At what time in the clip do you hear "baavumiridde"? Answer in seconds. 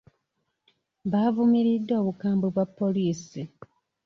1.11-1.93